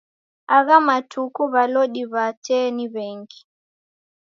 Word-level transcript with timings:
Agha 0.57 0.77
matuku 0.87 1.41
w'alodi 1.53 2.03
w'a 2.11 2.25
tee 2.43 2.67
ni 2.75 2.85
w'engi 2.93 3.39